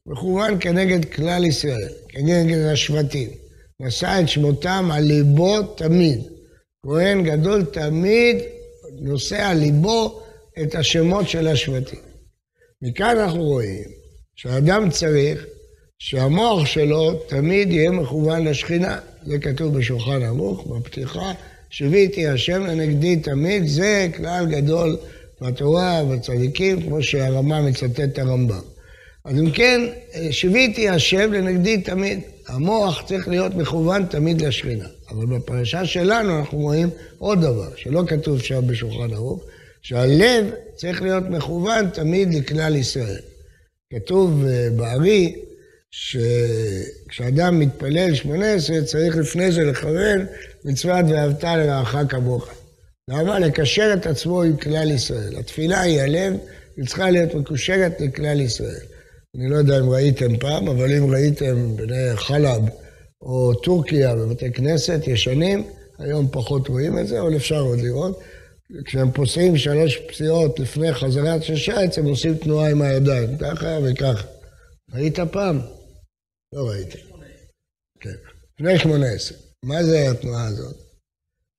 מכוון 0.07 0.57
כנגד 0.61 1.05
כלל 1.05 1.45
ישראל, 1.45 1.93
כנגד 2.09 2.59
השבטים. 2.59 3.29
נשא 3.81 4.21
את 4.21 4.29
שמותם 4.29 4.91
על 4.93 5.05
ליבו 5.05 5.62
תמיד. 5.62 6.21
כהן 6.87 7.23
גדול 7.23 7.64
תמיד 7.64 8.37
נושא 9.02 9.47
על 9.47 9.59
ליבו 9.59 10.23
את 10.62 10.75
השמות 10.75 11.28
של 11.28 11.49
השבטים. 11.49 11.99
מכאן 12.82 13.18
אנחנו 13.18 13.42
רואים 13.42 13.85
שאדם 14.37 14.90
צריך 14.90 15.47
שהמוח 15.99 16.66
שלו 16.66 17.14
תמיד 17.14 17.73
יהיה 17.73 17.90
מכוון 17.90 18.44
לשכינה. 18.44 18.99
זה 19.26 19.38
כתוב 19.38 19.78
בשולחן 19.78 20.23
ערוך, 20.23 20.66
בפתיחה, 20.66 21.32
שיוויתי 21.71 22.26
השם 22.26 22.66
לנגדי 22.66 23.16
תמיד, 23.16 23.66
זה 23.66 24.09
כלל 24.16 24.47
גדול 24.50 24.97
בתורה 25.40 26.02
ובצדיקים, 26.04 26.82
כמו 26.82 27.02
שהרמה 27.02 27.62
מצטט 27.62 28.00
את 28.00 28.18
הרמב"ם. 28.18 28.61
אז 29.25 29.38
אם 29.38 29.50
כן, 29.50 29.80
שיוויתי 30.30 30.88
השם 30.88 31.32
לנגדי 31.32 31.80
תמיד. 31.80 32.21
המוח 32.49 33.02
צריך 33.06 33.28
להיות 33.28 33.54
מכוון 33.54 34.06
תמיד 34.06 34.40
לשכינה. 34.40 34.87
אבל 35.12 35.26
בפרשה 35.26 35.87
שלנו 35.87 36.38
אנחנו 36.38 36.59
רואים 36.59 36.90
עוד 37.19 37.40
דבר, 37.40 37.69
שלא 37.76 38.02
כתוב 38.07 38.40
שם 38.40 38.66
בשולחן 38.66 39.12
ערוך, 39.12 39.45
שהלב 39.83 40.47
צריך 40.76 41.02
להיות 41.02 41.25
מכוון 41.31 41.90
תמיד 41.90 42.35
לכלל 42.35 42.76
ישראל. 42.76 43.21
כתוב 43.92 44.45
אה, 44.47 44.69
בארי, 44.76 45.35
שכשאדם 45.90 47.59
מתפלל 47.59 48.14
שמונה 48.14 48.52
עשרה, 48.52 48.83
צריך 48.83 49.16
לפני 49.16 49.52
זה 49.52 49.64
לכוון 49.64 50.26
מצוות 50.64 51.04
ואהבת 51.09 51.45
לרעך 51.45 51.97
כמוך. 52.09 52.49
למה? 53.11 53.38
לקשר 53.38 53.95
את 53.95 54.07
עצמו 54.07 54.42
עם 54.42 54.57
כלל 54.57 54.90
ישראל. 54.90 55.37
התפילה 55.38 55.81
היא 55.81 56.00
הלב, 56.00 56.35
היא 56.76 56.87
צריכה 56.87 57.11
להיות 57.11 57.35
מקושרת 57.35 58.00
לכלל 58.00 58.40
ישראל. 58.40 58.81
אני 59.37 59.49
לא 59.49 59.57
יודע 59.57 59.78
אם 59.78 59.90
ראיתם 59.90 60.37
פעם, 60.37 60.69
אבל 60.69 60.92
אם 60.97 61.11
ראיתם 61.11 61.76
בני 61.76 62.16
חלב 62.16 62.62
או 63.23 63.55
טורקיה 63.55 64.17
בבתי 64.17 64.52
כנסת 64.52 65.00
ישנים, 65.07 65.64
היום 65.99 66.29
פחות 66.31 66.69
רואים 66.69 66.99
את 66.99 67.09
זה, 67.09 67.21
אבל 67.21 67.37
אפשר 67.37 67.61
עוד 67.61 67.79
לראות. 67.79 68.21
כשהם 68.85 69.11
פוסעים 69.12 69.57
שלוש 69.57 69.97
פסיעות 69.97 70.59
לפני 70.61 70.95
חזרת 70.95 71.43
ששייץ, 71.43 71.99
הם 71.99 72.05
עושים 72.05 72.35
תנועה 72.35 72.71
עם 72.71 72.83
הידיים, 72.83 73.38
ככה 73.38 73.79
וככה. 73.85 74.26
ראית 74.95 75.19
פעם? 75.21 75.61
לא 76.55 76.69
ראיתי. 76.69 76.99
כן. 78.00 78.11
לפני 78.55 78.79
שמונה 78.79 79.07
עשרה. 79.07 79.38
מה 79.64 79.85
זה 79.85 80.11
התנועה 80.11 80.47
הזאת? 80.47 80.76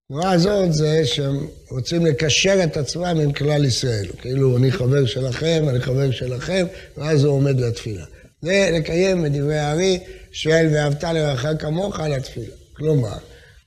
התנועה 0.06 0.32
הזאת 0.32 0.74
זה 0.74 1.06
שהם 1.06 1.48
רוצים 1.72 2.06
לקשר 2.06 2.60
את 2.64 2.78
עצמם 2.78 3.20
עם 3.24 3.34
כלל 3.34 3.66
ישראל. 3.66 4.08
כאילו, 4.18 4.58
אני 4.58 4.72
חבר 4.72 5.06
שלכם, 5.06 5.66
אני 5.70 5.80
חבר 5.80 6.12
שלכם, 6.12 6.66
ואז 6.98 7.24
הוא 7.24 7.34
עומד 7.34 7.60
לתפילה. 7.60 8.06
זה 8.42 8.70
לקיים 8.74 9.26
את 9.26 9.32
דברי 9.32 9.60
הארי, 9.60 10.00
שואל 10.34 10.68
ואהבת 10.74 11.04
לרעך 11.04 11.46
כמוך 11.60 12.00
לתפילה. 12.00 12.56
כלומר, 12.74 13.18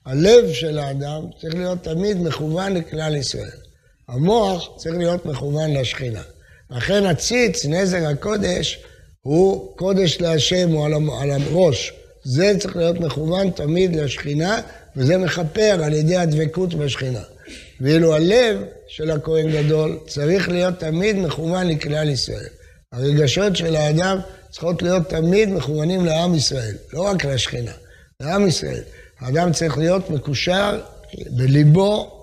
הלב 0.05 0.53
של 0.53 0.79
האדם 0.79 1.23
צריך 1.41 1.55
להיות 1.55 1.83
תמיד 1.83 2.17
מכוון 2.21 2.73
לכלל 2.73 3.15
ישראל. 3.15 3.59
המוח 4.07 4.69
צריך 4.77 4.97
להיות 4.97 5.25
מכוון 5.25 5.73
לשכינה. 5.73 6.21
לכן 6.71 7.05
הציץ, 7.05 7.65
נזר 7.65 8.07
הקודש, 8.07 8.79
הוא 9.21 9.77
קודש 9.77 10.17
להשם, 10.21 10.69
הוא 10.69 10.85
על 11.21 11.31
הראש. 11.31 11.93
זה 12.23 12.53
צריך 12.59 12.75
להיות 12.75 12.99
מכוון 12.99 13.49
תמיד 13.49 13.95
לשכינה, 13.95 14.61
וזה 14.95 15.17
מכפר 15.17 15.79
על 15.83 15.93
ידי 15.93 16.15
הדבקות 16.15 16.73
בשכינה. 16.73 17.23
ואילו 17.81 18.15
הלב 18.15 18.63
של 18.87 19.11
הכהן 19.11 19.51
גדול 19.51 19.99
צריך 20.07 20.49
להיות 20.49 20.79
תמיד 20.79 21.15
מכוון 21.15 21.67
לכלל 21.67 22.09
ישראל. 22.09 22.49
הרגשות 22.93 23.55
של 23.55 23.75
האדם 23.75 24.19
צריכות 24.51 24.81
להיות 24.81 25.09
תמיד 25.09 25.49
מכוונים 25.49 26.05
לעם 26.05 26.35
ישראל, 26.35 26.75
לא 26.93 27.01
רק 27.01 27.25
לשכינה, 27.25 27.73
לעם 28.19 28.47
ישראל. 28.47 28.83
האדם 29.19 29.51
צריך 29.51 29.77
להיות 29.77 30.09
מקושר 30.09 30.85
בליבו, 31.37 32.17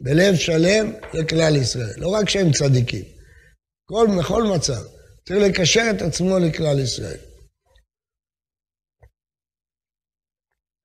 בלב 0.00 0.36
שלם, 0.36 0.92
לכלל 1.14 1.56
ישראל. 1.56 1.94
לא 1.96 2.08
רק 2.08 2.28
שהם 2.28 2.52
צדיקים. 2.52 3.04
כל, 3.88 4.08
בכל 4.18 4.42
מצב. 4.42 4.82
צריך 5.28 5.40
לקשר 5.42 5.84
את 5.96 6.02
עצמו 6.02 6.38
לכלל 6.38 6.80
ישראל. 6.80 7.18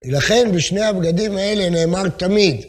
לכן 0.04 0.52
בשני 0.56 0.80
הבגדים 0.80 1.36
האלה 1.36 1.70
נאמר 1.70 2.08
תמיד, 2.08 2.66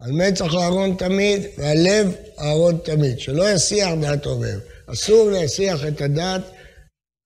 על 0.00 0.10
מצח 0.12 0.54
אהרון 0.54 0.96
תמיד 0.96 1.42
ועל 1.58 1.78
לב 1.86 2.14
אהרון 2.38 2.78
תמיד, 2.84 3.18
שלא 3.18 3.50
יסיח 3.50 3.88
דעתו 4.00 4.38
מהם. 4.38 4.58
אסור 4.86 5.30
להסיח 5.30 5.86
את 5.88 6.00
הדעת, 6.00 6.42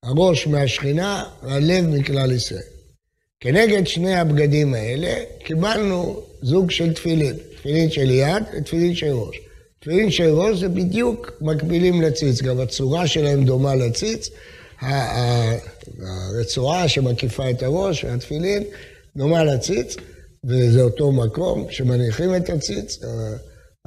הראש 0.03 0.47
מהשכינה 0.47 1.25
והלב 1.43 1.87
מכלל 1.87 2.33
ישראל. 2.33 2.63
כנגד 3.41 3.87
שני 3.87 4.15
הבגדים 4.15 4.75
האלה 4.75 5.15
קיבלנו 5.45 6.23
זוג 6.43 6.71
של 6.71 6.95
תפילין, 6.95 7.37
תפילין 7.57 7.91
של 7.91 8.11
יד 8.11 8.43
ותפילין 8.57 8.95
של 8.95 9.13
ראש. 9.13 9.37
תפילין 9.81 10.11
של 10.11 10.29
ראש 10.29 10.59
זה 10.59 10.69
בדיוק 10.69 11.33
מקבילים 11.41 12.03
לציץ, 12.03 12.43
גם 12.43 12.61
הצורה 12.61 13.07
שלהם 13.07 13.45
דומה 13.45 13.75
לציץ. 13.75 14.31
הרצועה 16.01 16.89
שמקיפה 16.89 17.51
את 17.51 17.63
הראש 17.63 18.05
והתפילין 18.05 18.65
דומה 19.17 19.45
לציץ, 19.45 19.97
וזה 20.45 20.83
אותו 20.83 21.13
מקום 21.13 21.67
שמניחים 21.71 22.37
את 22.37 22.51
הציץ. 22.51 22.99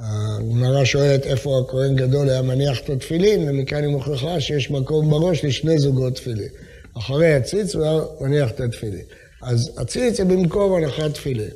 הגמרא 0.03 0.85
שואלת 0.85 1.25
איפה 1.25 1.59
הכהן 1.59 1.95
גדול 1.95 2.29
היה 2.29 2.41
מניח 2.41 2.79
את 2.79 2.89
התפילין, 2.89 3.49
ומכאן 3.49 3.83
היא 3.83 3.91
מוכיחה 3.91 4.39
שיש 4.39 4.71
מקום 4.71 5.09
בראש 5.09 5.45
לשני 5.45 5.79
זוגות 5.79 6.15
תפילין. 6.15 6.49
אחרי 6.97 7.33
הציץ 7.33 7.75
הוא 7.75 7.83
היה 7.83 7.99
מניח 8.21 8.51
את 8.51 8.59
התפילין. 8.59 9.05
אז 9.41 9.71
הציץ 9.77 10.17
זה 10.17 10.25
במקום 10.25 10.73
הנחת 10.73 11.13
תפילין. 11.13 11.49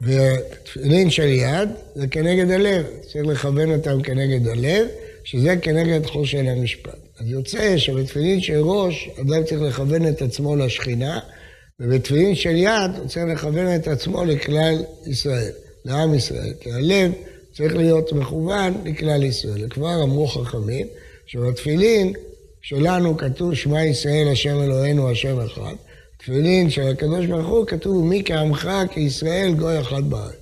ותפילין 0.00 1.10
של 1.10 1.26
יד 1.26 1.68
זה 1.94 2.06
כנגד 2.06 2.50
הלב, 2.50 2.86
צריך 3.12 3.26
לכוון 3.26 3.72
אותם 3.72 4.02
כנגד 4.02 4.48
הלב, 4.48 4.86
שזה 5.24 5.56
כנגד 5.62 6.06
חושן 6.06 6.46
המשפט. 6.46 6.98
אז 7.20 7.26
יוצא 7.26 7.78
שבתפילין 7.78 8.40
של 8.40 8.60
ראש, 8.60 9.10
אדם 9.20 9.44
צריך 9.44 9.62
לכוון 9.62 10.08
את 10.08 10.22
עצמו 10.22 10.56
לשכינה, 10.56 11.20
ובתפילין 11.80 12.34
של 12.34 12.56
יד 12.56 12.90
הוא 12.98 13.08
צריך 13.08 13.26
לכוון 13.26 13.74
את 13.76 13.88
עצמו 13.88 14.24
לכלל 14.24 14.74
ישראל, 15.06 15.50
לעם 15.84 16.14
ישראל. 16.14 16.52
כי 16.60 16.72
הלב 16.72 17.12
צריך 17.56 17.76
להיות 17.76 18.12
מכוון 18.12 18.74
לכלל 18.84 19.22
ישראל. 19.22 19.64
וכבר 19.64 20.02
אמרו 20.02 20.26
חכמים 20.26 20.86
שבתפילין 21.26 22.12
שלנו 22.62 23.16
כתוב 23.16 23.54
שמע 23.54 23.84
ישראל 23.84 24.28
השם 24.32 24.62
אלוהינו 24.62 25.10
השם 25.10 25.40
אחד. 25.40 25.74
תפילין 26.18 26.70
של 26.70 26.88
הקדוש 26.88 27.26
ברוך 27.26 27.46
הוא 27.46 27.66
כתוב 27.66 28.04
מי 28.04 28.22
כעמך 28.24 28.70
כישראל 28.90 29.54
גוי 29.54 29.80
אחד 29.80 30.10
בארץ. 30.10 30.34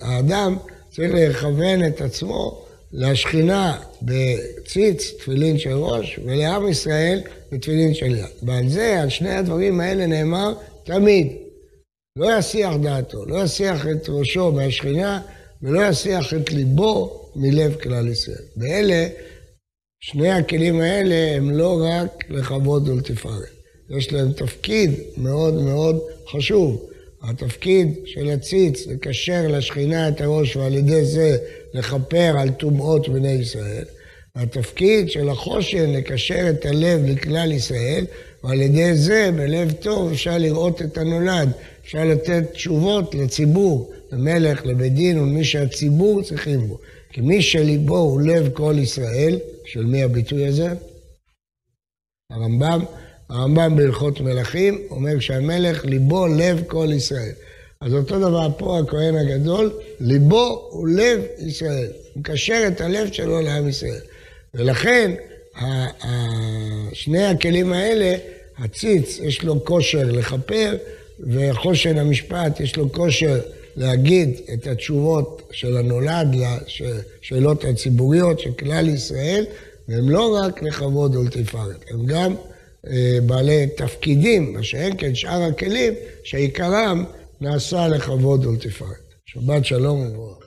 האדם 0.00 0.56
צריך 0.90 1.12
לכוון 1.14 1.86
את 1.86 2.00
עצמו 2.00 2.64
לשכינה 2.92 3.78
בציץ, 4.02 5.10
תפילין 5.18 5.58
של 5.58 5.72
ראש, 5.72 6.20
ולעם 6.24 6.68
ישראל 6.68 7.20
בתפילין 7.52 7.94
של 7.94 8.14
יד. 8.16 8.24
ועל 8.42 8.68
זה, 8.68 9.02
על 9.02 9.08
שני 9.08 9.34
הדברים 9.34 9.80
האלה 9.80 10.06
נאמר 10.06 10.54
תמיד. 10.84 11.32
לא 12.16 12.38
יסיח 12.38 12.74
דעתו, 12.82 13.26
לא 13.26 13.42
יסיח 13.42 13.86
את 13.86 14.08
ראשו 14.08 14.52
מהשכינה, 14.52 15.20
ולא 15.62 15.88
יסיח 15.88 16.34
את 16.34 16.52
ליבו 16.52 17.20
מלב 17.36 17.74
כלל 17.74 18.08
ישראל. 18.08 18.44
ואלה, 18.56 19.08
שני 20.00 20.30
הכלים 20.30 20.80
האלה 20.80 21.36
הם 21.36 21.50
לא 21.50 21.82
רק 21.90 22.24
לכבוד 22.30 22.88
ולתפארת. 22.88 23.60
יש 23.98 24.12
להם 24.12 24.32
תפקיד 24.32 24.90
מאוד 25.16 25.54
מאוד 25.54 26.00
חשוב. 26.28 26.86
התפקיד 27.22 27.94
של 28.04 28.30
הציץ 28.30 28.86
לקשר 28.86 29.48
לשכינה 29.48 30.08
את 30.08 30.20
הראש 30.20 30.56
ועל 30.56 30.74
ידי 30.74 31.04
זה 31.04 31.36
לכפר 31.74 32.34
על 32.38 32.50
טומאות 32.50 33.08
בני 33.08 33.32
ישראל. 33.32 33.84
התפקיד 34.36 35.10
של 35.10 35.28
החושן 35.28 35.90
לקשר 35.90 36.50
את 36.50 36.66
הלב 36.66 37.00
לכלל 37.06 37.52
ישראל, 37.52 38.06
ועל 38.44 38.60
ידי 38.60 38.94
זה, 38.94 39.30
בלב 39.36 39.72
טוב, 39.72 40.12
אפשר 40.12 40.38
לראות 40.38 40.82
את 40.82 40.98
הנולד. 40.98 41.52
אפשר 41.84 42.04
לתת 42.04 42.52
תשובות 42.52 43.14
לציבור, 43.14 43.92
למלך, 44.12 44.66
לבית 44.66 44.94
דין 44.94 45.18
ולמי 45.18 45.44
שהציבור 45.44 46.22
צריכים 46.22 46.60
בו. 46.68 46.78
כי 47.12 47.20
מי 47.20 47.42
שליבו 47.42 47.98
הוא 47.98 48.20
לב 48.20 48.48
כל 48.52 48.74
ישראל, 48.78 49.38
של 49.64 49.84
מי 49.84 50.02
הביטוי 50.02 50.46
הזה? 50.46 50.68
הרמב"ם 52.30 52.80
הרמב"ם 53.30 53.76
בהלכות 53.76 54.20
מלכים 54.20 54.78
אומר 54.90 55.20
שהמלך 55.20 55.84
ליבו 55.84 56.26
לב 56.26 56.62
כל 56.66 56.88
ישראל. 56.92 57.32
אז 57.80 57.94
אותו 57.94 58.18
דבר 58.18 58.48
פה 58.58 58.78
הכהן 58.78 59.16
הגדול, 59.16 59.72
ליבו 60.00 60.68
הוא 60.70 60.88
לב 60.88 61.20
ישראל. 61.38 61.88
הוא 62.14 62.20
מקשר 62.20 62.64
את 62.68 62.80
הלב 62.80 63.12
שלו 63.12 63.40
לעם 63.40 63.68
ישראל. 63.68 64.00
ולכן 64.54 65.10
שני 66.92 67.24
הכלים 67.24 67.72
האלה, 67.72 68.16
הציץ 68.58 69.18
יש 69.22 69.42
לו 69.42 69.64
כושר 69.64 70.04
לכפר, 70.04 70.76
וחושן 71.20 71.98
המשפט 71.98 72.60
יש 72.60 72.76
לו 72.76 72.92
כושר 72.92 73.40
להגיד 73.80 74.40
את 74.54 74.66
התשובות 74.66 75.42
של 75.52 75.76
הנולד 75.76 76.26
לשאלות 76.34 77.64
הציבוריות 77.64 78.40
של 78.40 78.52
כלל 78.52 78.88
ישראל, 78.88 79.44
והם 79.88 80.10
לא 80.10 80.36
רק 80.42 80.62
לכבוד 80.62 81.16
ולתפארת, 81.16 81.84
הם 81.90 82.06
גם 82.06 82.34
אה, 82.86 83.18
בעלי 83.26 83.66
תפקידים, 83.76 84.52
מה 84.52 84.62
שאין 84.62 84.92
כן 84.98 85.14
שאר 85.14 85.42
הכלים, 85.42 85.92
שעיקרם 86.24 87.04
נעשה 87.40 87.88
לכבוד 87.88 88.46
ולתפארת. 88.46 89.10
שבת 89.26 89.64
שלום 89.64 90.00
וברוך. 90.00 90.39